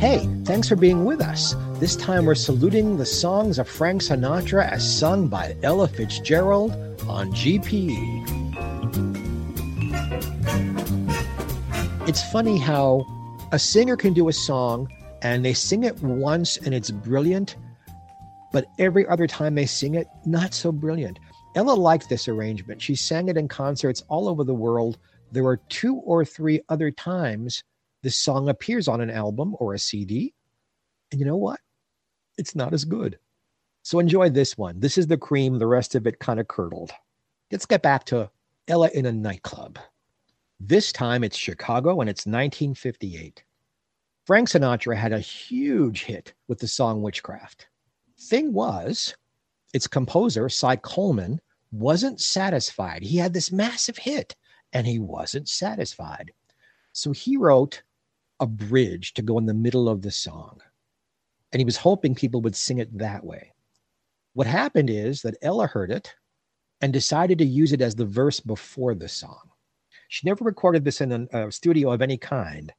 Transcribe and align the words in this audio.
Hey, 0.00 0.26
thanks 0.46 0.66
for 0.66 0.76
being 0.76 1.04
with 1.04 1.20
us. 1.20 1.54
This 1.74 1.94
time 1.94 2.24
we're 2.24 2.34
saluting 2.34 2.96
the 2.96 3.04
songs 3.04 3.58
of 3.58 3.68
Frank 3.68 4.00
Sinatra 4.00 4.66
as 4.66 4.98
sung 4.98 5.28
by 5.28 5.54
Ella 5.62 5.88
Fitzgerald 5.88 6.70
on 7.06 7.30
GPE. 7.32 7.98
It's 12.08 12.32
funny 12.32 12.56
how 12.56 13.04
a 13.52 13.58
singer 13.58 13.94
can 13.94 14.14
do 14.14 14.30
a 14.30 14.32
song 14.32 14.90
and 15.20 15.44
they 15.44 15.52
sing 15.52 15.84
it 15.84 16.02
once 16.02 16.56
and 16.56 16.72
it's 16.72 16.90
brilliant, 16.90 17.56
but 18.54 18.68
every 18.78 19.06
other 19.06 19.26
time 19.26 19.54
they 19.54 19.66
sing 19.66 19.96
it, 19.96 20.08
not 20.24 20.54
so 20.54 20.72
brilliant. 20.72 21.18
Ella 21.54 21.74
liked 21.74 22.08
this 22.08 22.26
arrangement. 22.26 22.80
She 22.80 22.94
sang 22.94 23.28
it 23.28 23.36
in 23.36 23.48
concerts 23.48 24.02
all 24.08 24.30
over 24.30 24.44
the 24.44 24.54
world. 24.54 24.96
There 25.30 25.44
were 25.44 25.58
two 25.68 25.96
or 25.96 26.24
three 26.24 26.62
other 26.70 26.90
times 26.90 27.64
this 28.02 28.18
song 28.18 28.48
appears 28.48 28.88
on 28.88 29.00
an 29.00 29.10
album 29.10 29.54
or 29.58 29.74
a 29.74 29.78
CD. 29.78 30.34
And 31.10 31.20
you 31.20 31.26
know 31.26 31.36
what? 31.36 31.60
It's 32.38 32.54
not 32.54 32.72
as 32.72 32.84
good. 32.84 33.18
So 33.82 33.98
enjoy 33.98 34.30
this 34.30 34.56
one. 34.56 34.80
This 34.80 34.98
is 34.98 35.06
the 35.06 35.16
cream, 35.16 35.58
the 35.58 35.66
rest 35.66 35.94
of 35.94 36.06
it 36.06 36.18
kind 36.18 36.40
of 36.40 36.48
curdled. 36.48 36.92
Let's 37.50 37.66
get 37.66 37.82
back 37.82 38.04
to 38.06 38.30
Ella 38.68 38.90
in 38.94 39.06
a 39.06 39.12
nightclub. 39.12 39.78
This 40.58 40.92
time 40.92 41.24
it's 41.24 41.36
Chicago 41.36 42.00
and 42.00 42.08
it's 42.08 42.26
1958. 42.26 43.42
Frank 44.26 44.48
Sinatra 44.48 44.96
had 44.96 45.12
a 45.12 45.18
huge 45.18 46.04
hit 46.04 46.34
with 46.46 46.58
the 46.58 46.68
song 46.68 47.02
Witchcraft. 47.02 47.66
Thing 48.18 48.52
was, 48.52 49.14
its 49.72 49.86
composer, 49.86 50.48
Cy 50.48 50.76
Coleman, 50.76 51.40
wasn't 51.72 52.20
satisfied. 52.20 53.02
He 53.02 53.16
had 53.16 53.32
this 53.32 53.50
massive 53.50 53.96
hit 53.96 54.36
and 54.72 54.86
he 54.86 54.98
wasn't 54.98 55.48
satisfied. 55.48 56.32
So 56.92 57.12
he 57.12 57.36
wrote 57.36 57.82
a 58.40 58.46
bridge 58.46 59.14
to 59.14 59.22
go 59.22 59.38
in 59.38 59.46
the 59.46 59.54
middle 59.54 59.88
of 59.88 60.02
the 60.02 60.10
song. 60.10 60.60
And 61.52 61.60
he 61.60 61.64
was 61.64 61.76
hoping 61.76 62.14
people 62.14 62.40
would 62.42 62.56
sing 62.56 62.78
it 62.78 62.96
that 62.98 63.24
way. 63.24 63.52
What 64.32 64.46
happened 64.46 64.90
is 64.90 65.22
that 65.22 65.36
Ella 65.42 65.66
heard 65.66 65.90
it 65.90 66.14
and 66.80 66.92
decided 66.92 67.38
to 67.38 67.44
use 67.44 67.72
it 67.72 67.82
as 67.82 67.94
the 67.94 68.06
verse 68.06 68.40
before 68.40 68.94
the 68.94 69.08
song. 69.08 69.50
She 70.08 70.26
never 70.26 70.44
recorded 70.44 70.84
this 70.84 71.00
in 71.00 71.28
a 71.32 71.52
studio 71.52 71.92
of 71.92 72.02
any 72.02 72.16
kind, 72.16 72.72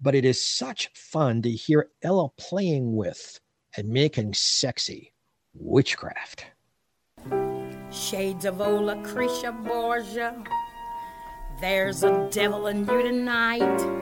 but 0.00 0.14
it 0.14 0.24
is 0.24 0.42
such 0.42 0.88
fun 0.94 1.42
to 1.42 1.50
hear 1.50 1.90
Ella 2.02 2.28
playing 2.38 2.94
with 2.94 3.40
and 3.76 3.88
making 3.88 4.34
sexy 4.34 5.12
witchcraft. 5.54 6.46
Shades 7.90 8.44
of 8.44 8.60
old 8.60 8.84
Lucretia 8.84 9.52
Borgia. 9.52 10.42
There's 11.60 12.02
a 12.02 12.28
devil 12.30 12.68
in 12.68 12.86
you 12.86 13.02
tonight. 13.02 14.01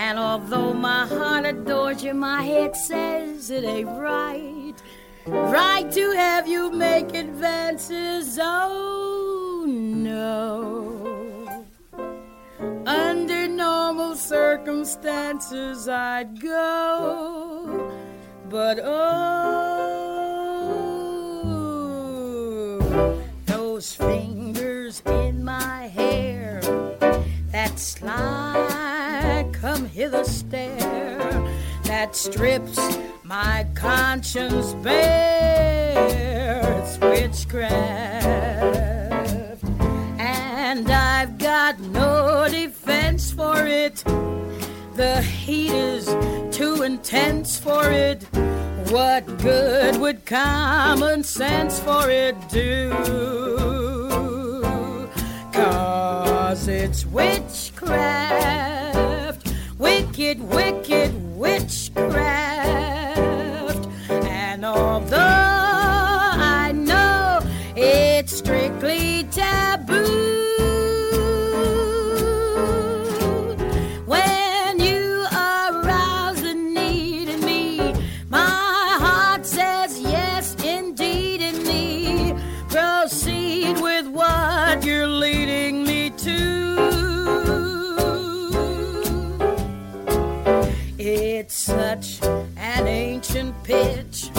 And 0.00 0.18
although 0.18 0.72
my 0.72 1.06
heart 1.06 1.44
adores 1.44 2.02
you, 2.02 2.14
my 2.14 2.42
head 2.42 2.74
says 2.74 3.50
it 3.50 3.64
ain't 3.64 3.86
right. 3.90 4.72
Right 5.26 5.92
to 5.92 6.12
have 6.12 6.48
you 6.48 6.72
make 6.72 7.14
advances, 7.14 8.38
oh 8.40 9.66
no. 9.68 11.66
Under 12.86 13.46
normal 13.46 14.16
circumstances, 14.16 15.86
I'd 15.86 16.40
go. 16.40 17.92
But 18.48 18.80
oh, 18.82 19.20
those 23.44 23.94
fingers 23.94 25.02
in 25.04 25.44
my 25.44 25.88
hair 25.88 26.62
that 27.52 27.78
slide 27.78 28.59
hither 30.00 30.24
stare 30.24 31.44
that 31.84 32.16
strips 32.16 32.78
my 33.22 33.66
conscience 33.74 34.72
bare. 34.82 35.92
It's 36.78 36.96
witchcraft, 37.00 37.68
and 40.18 40.90
I've 40.90 41.36
got 41.36 41.78
no 41.80 42.48
defense 42.48 43.30
for 43.30 43.66
it. 43.66 44.02
The 44.94 45.20
heat 45.20 45.72
is 45.72 46.06
too 46.50 46.80
intense 46.82 47.58
for 47.58 47.90
it. 47.90 48.22
What 48.88 49.26
good 49.36 49.98
would 50.00 50.24
common 50.24 51.24
sense 51.24 51.78
for 51.78 52.08
it 52.08 52.36
do? 52.48 52.90
Cause 55.52 56.68
it's 56.68 57.04
witchcraft 57.04 58.79
wicked, 60.20 60.42
wicked 60.42 61.38
witchcraft. 61.38 62.49
Pitch. 93.64 94.30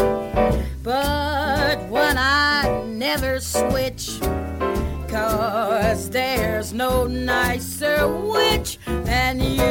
But 0.83 1.79
one 1.89 2.17
I 2.17 2.83
never 2.87 3.39
switch. 3.39 4.19
Cause 5.07 6.09
there's 6.09 6.73
no 6.73 7.05
nicer 7.05 8.07
witch 8.07 8.79
than 8.85 9.39
you. 9.41 9.70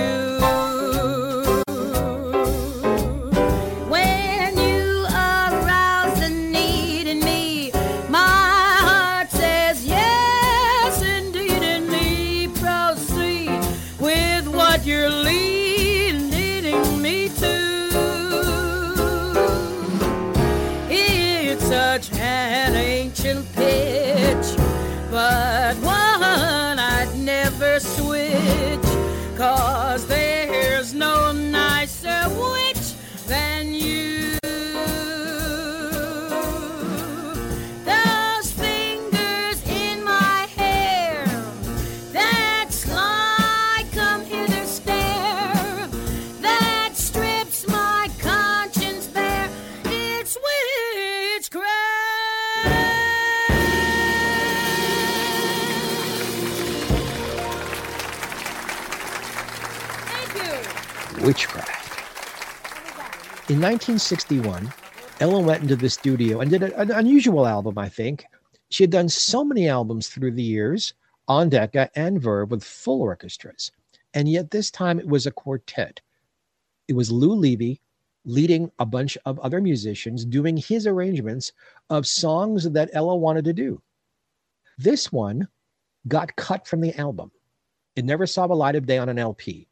In 63.51 63.57
1961, 63.57 64.73
Ella 65.19 65.41
went 65.41 65.63
into 65.63 65.75
the 65.75 65.91
studio 65.91 66.39
and 66.39 66.49
did 66.49 66.63
an 66.63 66.93
unusual 66.93 67.49
album, 67.49 67.79
I 67.79 67.89
think. 67.89 68.25
She 68.69 68.85
had 68.85 68.93
done 68.93 69.09
so 69.09 69.43
many 69.43 69.69
albums 69.69 70.07
through 70.07 70.31
the 70.31 70.43
years 70.43 70.95
on 71.27 71.49
Decca 71.49 71.91
and 71.97 72.23
Verve 72.23 72.53
with 72.53 72.63
full 72.63 73.03
orchestras. 73.03 73.73
And 74.15 74.29
yet 74.29 74.53
this 74.53 74.71
time 74.71 75.01
it 75.01 75.09
was 75.09 75.27
a 75.27 75.33
quartet. 75.33 76.01
It 76.87 76.93
was 76.93 77.11
Lou 77.11 77.35
Levy 77.35 77.81
leading 78.25 78.71
a 78.79 78.87
bunch 78.87 79.19
of 79.25 79.41
other 79.41 79.61
musicians 79.61 80.25
doing 80.25 80.57
his 80.57 80.87
arrangements 80.87 81.53
of 81.89 82.07
songs 82.07 82.71
that 82.71 82.91
Ella 82.93 83.17
wanted 83.17 83.47
to 83.47 83.53
do. 83.53 83.83
This 84.79 85.11
one 85.11 85.49
got 86.07 86.37
cut 86.37 86.69
from 86.69 86.83
the 86.83 86.97
album. 86.97 87.33
It 87.97 88.05
never 88.05 88.29
saw 88.29 88.47
the 88.47 88.55
light 88.55 88.77
of 88.77 88.87
day 88.87 88.99
on 88.99 89.09
an 89.09 89.19
LP. 89.19 89.67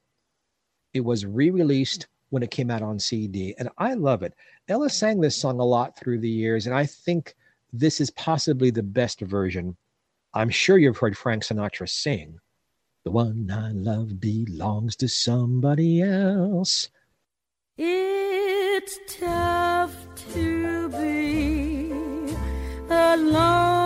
It 0.94 1.04
was 1.04 1.24
re 1.24 1.50
released 1.50 2.08
when 2.30 2.42
it 2.42 2.50
came 2.50 2.70
out 2.70 2.82
on 2.82 2.98
CD, 2.98 3.54
and 3.58 3.68
I 3.78 3.94
love 3.94 4.22
it. 4.22 4.34
Ella 4.68 4.90
sang 4.90 5.20
this 5.20 5.36
song 5.36 5.60
a 5.60 5.64
lot 5.64 5.98
through 5.98 6.20
the 6.20 6.28
years, 6.28 6.66
and 6.66 6.74
I 6.74 6.86
think 6.86 7.34
this 7.72 8.00
is 8.00 8.10
possibly 8.10 8.70
the 8.70 8.82
best 8.82 9.20
version. 9.20 9.76
I'm 10.34 10.50
sure 10.50 10.78
you've 10.78 10.98
heard 10.98 11.16
Frank 11.16 11.44
Sinatra 11.44 11.88
sing. 11.88 12.38
The 13.04 13.10
one 13.10 13.50
I 13.50 13.72
love 13.72 14.20
belongs 14.20 14.96
to 14.96 15.08
somebody 15.08 16.02
else. 16.02 16.90
It's 17.76 18.98
tough 19.18 19.94
to 20.32 20.88
be 20.90 21.90
alone 22.90 23.77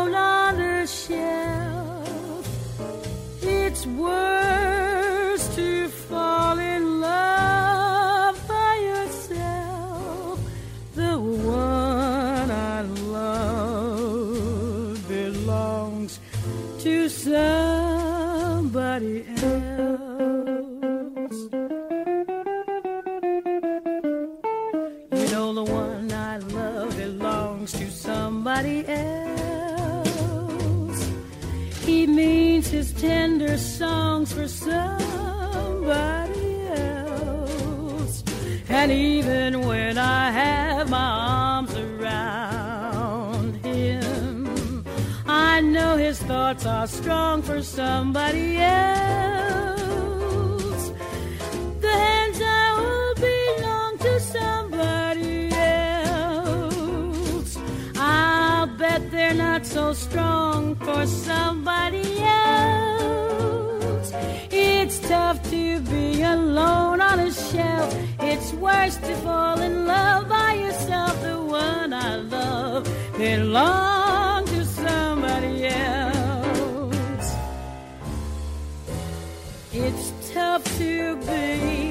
And 38.82 38.90
even 38.90 39.62
when 39.64 39.96
I 39.96 40.32
have 40.32 40.90
my 40.90 40.98
arms 40.98 41.72
around 41.76 43.54
him, 43.64 44.84
I 45.24 45.60
know 45.60 45.96
his 45.96 46.18
thoughts 46.18 46.66
are 46.66 46.88
strong 46.88 47.42
for 47.42 47.62
somebody 47.62 48.58
else. 48.58 49.82
The 51.80 51.92
hands 52.06 52.40
I 52.42 52.74
hold 52.80 53.20
belong 53.30 53.98
to 53.98 54.18
somebody 54.18 55.50
else. 55.54 57.56
I'll 57.94 58.66
bet 58.66 59.12
they're 59.12 59.34
not 59.34 59.64
so 59.64 59.92
strong 59.92 60.74
for 60.74 61.06
somebody 61.06 62.20
else. 62.20 64.12
It's 64.50 64.98
tough 65.08 65.40
to 65.50 65.78
be 65.82 66.22
alone 66.22 66.81
on 67.12 67.20
a 67.20 67.32
shelf. 67.32 67.94
It's 68.20 68.54
worse 68.54 68.96
to 68.96 69.14
fall 69.16 69.60
in 69.60 69.86
love 69.86 70.28
by 70.28 70.54
yourself. 70.54 71.20
The 71.22 71.38
one 71.42 71.92
I 71.92 72.16
love 72.16 72.84
belongs 73.18 74.50
to 74.50 74.64
somebody 74.64 75.66
else. 75.66 77.34
It's 79.72 80.32
tough 80.32 80.64
to 80.78 81.16
be 81.16 81.81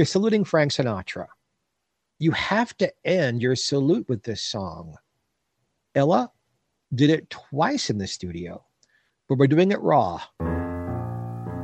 you're 0.00 0.06
saluting 0.06 0.44
Frank 0.44 0.72
Sinatra, 0.72 1.26
you 2.18 2.30
have 2.30 2.74
to 2.78 2.90
end 3.04 3.42
your 3.42 3.54
salute 3.54 4.08
with 4.08 4.22
this 4.22 4.40
song. 4.40 4.96
Ella 5.94 6.32
did 6.94 7.10
it 7.10 7.28
twice 7.28 7.90
in 7.90 7.98
the 7.98 8.06
studio, 8.06 8.64
but 9.28 9.36
we're 9.36 9.46
doing 9.46 9.72
it 9.72 9.80
raw. 9.82 10.18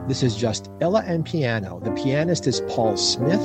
This 0.06 0.22
is 0.22 0.36
just 0.36 0.70
Ella 0.82 1.02
and 1.06 1.24
piano. 1.24 1.80
The 1.80 1.92
pianist 1.92 2.46
is 2.46 2.60
Paul 2.68 2.98
Smith. 2.98 3.40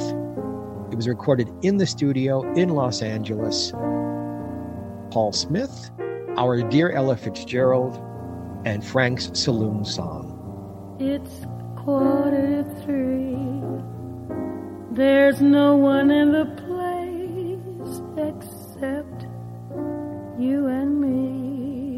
It 0.91 0.97
was 0.97 1.07
recorded 1.07 1.47
in 1.61 1.77
the 1.77 1.87
studio 1.87 2.41
in 2.55 2.67
Los 2.67 3.01
Angeles. 3.01 3.71
Paul 5.09 5.31
Smith, 5.31 5.89
our 6.35 6.61
dear 6.63 6.91
Ella 6.91 7.15
Fitzgerald, 7.15 7.95
and 8.65 8.85
Frank's 8.85 9.31
saloon 9.39 9.85
song. 9.85 10.97
It's 10.99 11.45
quarter 11.77 12.61
to 12.61 12.81
three. 12.83 13.20
There's 15.01 15.41
no 15.41 15.75
one 15.77 16.11
in 16.11 16.31
the 16.31 16.45
place 16.61 18.01
except 18.29 19.25
you 20.37 20.67
and 20.67 20.91
me. 21.01 21.97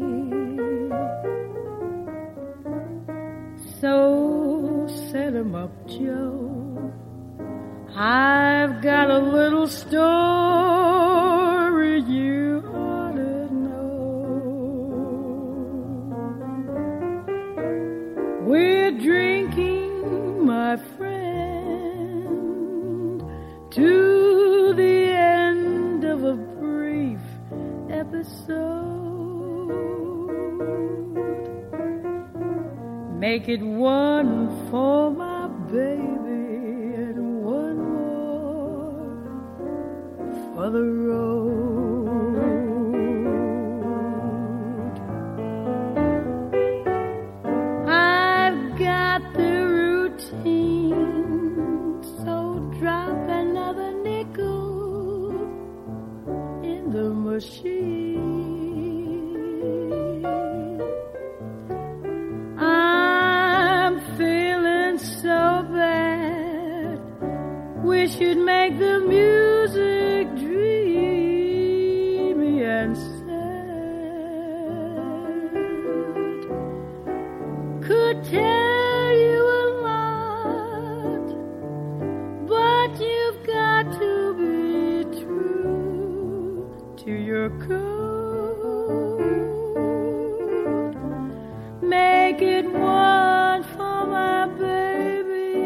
So 3.80 4.86
set 5.10 5.34
'em 5.34 5.54
up, 5.54 5.74
Joe. 5.86 6.94
I've 7.94 8.80
got 8.80 9.10
a 9.10 9.18
little 9.18 9.66
story 9.66 10.80
you 12.00 12.62
episode. 28.24 29.68
Make 33.18 33.48
it 33.48 33.62
one 33.62 34.70
for 34.70 35.10
my 35.10 35.48
baby 35.70 36.94
and 36.94 37.42
one 37.42 37.78
more 37.78 39.14
for 40.54 40.70
the 40.70 40.82
road. 40.82 41.83
Make 91.82 92.40
it 92.40 92.64
one 92.72 93.62
for 93.64 94.06
my 94.06 94.46
baby 94.58 95.58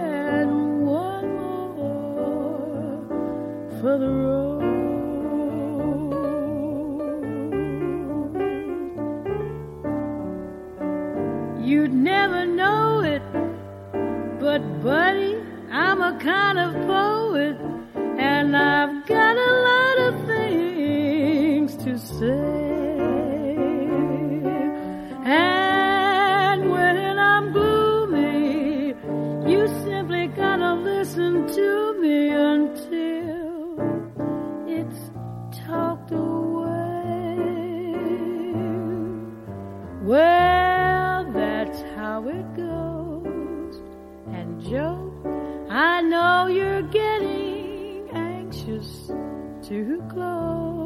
and 0.00 0.84
one 0.84 1.28
more 1.36 3.06
for 3.80 3.98
the 3.98 4.10
road. 4.10 4.62
You'd 11.64 11.92
never 11.92 12.44
know 12.46 13.02
it, 13.02 13.22
but 14.40 14.60
buddy, 14.82 15.36
I'm 15.70 16.02
a 16.02 16.18
kind 16.18 16.58
of 16.58 16.74
poet, 16.88 17.56
and 18.18 18.56
I've 18.56 19.06
got 19.06 19.36
a 19.36 19.41
to 21.92 21.98
say. 21.98 23.56
And 25.24 26.70
when 26.70 27.18
I'm 27.18 27.52
gloomy, 27.52 28.94
you 29.50 29.68
simply 29.84 30.26
gotta 30.28 30.74
listen 30.74 31.46
to 31.48 31.94
me 32.00 32.28
until 32.30 33.76
it's 34.66 35.10
talked 35.66 36.12
away. 36.12 37.36
Well, 40.02 41.30
that's 41.32 41.82
how 41.94 42.26
it 42.26 42.56
goes. 42.56 43.82
And 44.28 44.62
Joe, 44.62 45.12
I 45.68 46.00
know 46.00 46.46
you're 46.46 46.88
getting 47.00 48.08
anxious 48.14 49.08
to 49.68 50.02
close. 50.08 50.81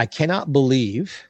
I 0.00 0.06
cannot 0.06 0.50
believe 0.50 1.28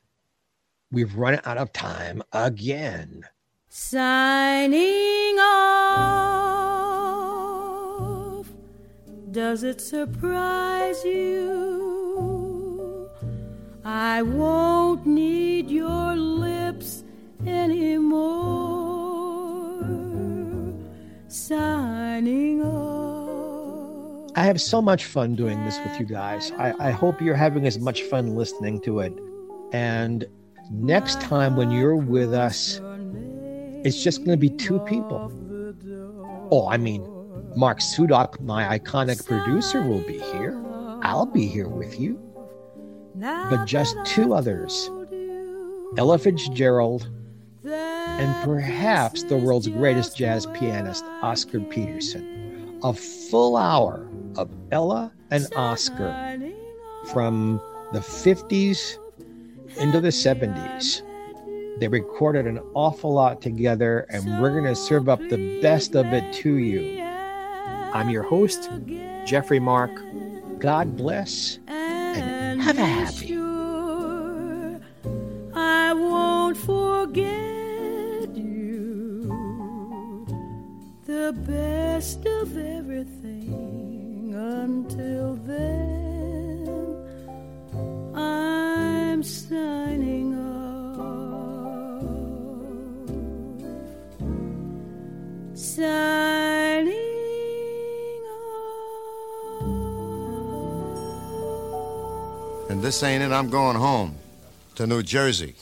we've 0.92 1.16
run 1.16 1.40
out 1.44 1.58
of 1.58 1.72
time 1.72 2.22
again. 2.32 3.24
Signing 3.68 5.38
off. 5.40 6.36
Does 9.32 9.64
it 9.64 9.80
surprise 9.80 11.04
you? 11.04 13.10
I 13.84 14.22
won't 14.22 15.04
need 15.04 15.39
I 24.40 24.44
have 24.44 24.58
so 24.58 24.80
much 24.80 25.04
fun 25.04 25.34
doing 25.34 25.62
this 25.66 25.78
with 25.84 26.00
you 26.00 26.06
guys. 26.06 26.50
I, 26.52 26.72
I 26.88 26.90
hope 26.92 27.20
you're 27.20 27.34
having 27.34 27.66
as 27.66 27.78
much 27.78 28.04
fun 28.04 28.36
listening 28.36 28.80
to 28.80 29.00
it. 29.00 29.12
And 29.70 30.24
next 30.70 31.20
time 31.20 31.56
when 31.56 31.70
you're 31.70 31.94
with 31.94 32.32
us, 32.32 32.80
it's 33.84 34.02
just 34.02 34.24
going 34.24 34.30
to 34.30 34.38
be 34.38 34.48
two 34.48 34.78
people. 34.78 35.30
Oh, 36.50 36.66
I 36.66 36.78
mean, 36.78 37.02
Mark 37.54 37.80
Sudok, 37.80 38.40
my 38.40 38.78
iconic 38.78 39.26
producer, 39.26 39.82
will 39.82 40.00
be 40.00 40.18
here. 40.18 40.58
I'll 41.02 41.26
be 41.26 41.44
here 41.44 41.68
with 41.68 42.00
you. 42.00 42.18
But 43.16 43.66
just 43.66 43.94
two 44.06 44.32
others 44.32 44.88
Ella 45.98 46.16
Fitzgerald 46.18 47.10
and 47.66 48.42
perhaps 48.42 49.22
the 49.22 49.36
world's 49.36 49.68
greatest 49.68 50.16
jazz 50.16 50.46
pianist, 50.46 51.04
Oscar 51.20 51.60
Peterson. 51.60 52.49
A 52.82 52.92
full 52.94 53.56
hour 53.56 54.08
of 54.36 54.50
Ella 54.72 55.12
and 55.30 55.46
Oscar 55.54 56.38
from 57.12 57.60
the 57.92 58.00
50s 58.00 58.96
into 59.76 60.00
the 60.00 60.08
70s. 60.08 61.02
They 61.78 61.88
recorded 61.88 62.46
an 62.46 62.58
awful 62.74 63.12
lot 63.12 63.40
together, 63.40 64.06
and 64.10 64.40
we're 64.40 64.50
going 64.50 64.64
to 64.64 64.74
serve 64.74 65.08
up 65.08 65.20
the 65.28 65.60
best 65.60 65.94
of 65.94 66.06
it 66.06 66.32
to 66.34 66.54
you. 66.56 67.02
I'm 67.02 68.10
your 68.10 68.22
host, 68.22 68.70
Jeffrey 69.26 69.60
Mark. 69.60 69.90
God 70.58 70.96
bless 70.96 71.58
and 71.66 72.60
have 72.60 72.78
a 72.78 72.84
happy. 72.84 73.39
And 102.70 102.80
this 102.82 103.02
ain't 103.02 103.22
it, 103.22 103.30
I'm 103.30 103.50
going 103.50 103.76
home 103.76 104.16
to 104.76 104.86
New 104.86 105.02
Jersey. 105.02 105.54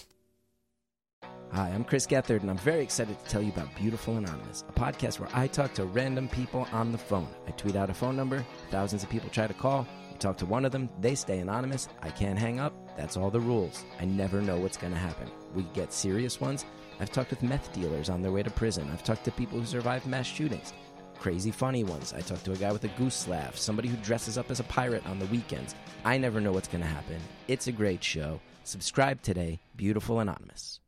Hi, 1.51 1.71
I'm 1.71 1.83
Chris 1.83 2.07
Gethard, 2.07 2.43
and 2.43 2.51
I'm 2.51 2.59
very 2.59 2.83
excited 2.83 3.19
to 3.19 3.29
tell 3.29 3.43
you 3.43 3.51
about 3.51 3.75
Beautiful 3.75 4.17
Anonymous, 4.17 4.65
a 4.69 4.73
podcast 4.73 5.19
where 5.19 5.31
I 5.33 5.49
talk 5.49 5.75
to 5.75 5.85
random 5.85 6.29
people 6.29 6.69
on 6.71 6.93
the 6.93 6.99
phone. 6.99 7.27
I 7.49 7.51
tweet 7.53 7.75
out 7.75 7.91
a 7.91 7.95
phone 7.95 8.15
number, 8.15 8.47
thousands 8.71 9.03
of 9.03 9.11
people 9.11 9.31
try 9.31 9.49
to 9.49 9.55
call. 9.55 9.85
You 10.13 10.19
talk 10.19 10.37
to 10.37 10.47
one 10.47 10.65
of 10.65 10.71
them, 10.71 10.89
they 11.01 11.17
stay 11.17 11.41
anonymous. 11.41 11.89
I 12.03 12.11
can't 12.11 12.39
hang 12.39 12.61
up. 12.61 12.88
That's 12.99 13.17
all 13.17 13.31
the 13.31 13.39
rules. 13.39 13.85
I 14.01 14.07
never 14.07 14.43
know 14.43 14.59
what's 14.59 14.77
going 14.77 14.93
to 14.93 14.99
happen. 14.99 15.31
We 15.55 15.63
get 15.73 15.93
serious 15.93 16.41
ones. 16.41 16.65
I've 16.99 17.13
talked 17.13 17.31
with 17.31 17.45
meth 17.45 17.73
dealers 17.73 18.11
on 18.11 18.23
their 18.23 18.33
way 18.33 18.43
to 18.43 18.51
prison. 18.51 18.91
I've 18.93 19.05
talked 19.05 19.25
to 19.27 19.31
people 19.31 19.61
who 19.61 19.65
survived 19.65 20.05
mass 20.05 20.27
shootings. 20.27 20.73
Crazy 21.21 21.53
funny 21.53 21.85
ones. 21.85 22.13
I 22.13 22.23
talked 22.23 22.45
to 22.47 22.53
a 22.53 22.57
guy 22.57 22.73
with 22.73 22.83
a 22.83 22.89
goose 22.89 23.29
laugh, 23.29 23.57
somebody 23.57 23.89
who 23.89 23.97
dresses 23.99 24.37
up 24.37 24.51
as 24.51 24.59
a 24.59 24.65
pirate 24.65 25.07
on 25.07 25.21
the 25.21 25.27
weekends. 25.27 25.77
I 26.05 26.19
never 26.19 26.41
know 26.41 26.51
what's 26.51 26.67
going 26.67 26.83
to 26.83 26.89
happen. 26.89 27.21
It's 27.47 27.69
a 27.69 27.73
great 27.73 28.03
show. 28.03 28.41
Subscribe 28.65 29.23
today, 29.23 29.61
Beautiful 29.77 30.19
Anonymous. 30.19 30.81